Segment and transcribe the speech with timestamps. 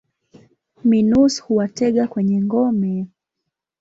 [0.83, 3.07] Minus huwatega kwenye ngome.